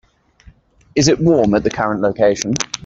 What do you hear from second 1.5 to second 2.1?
at the current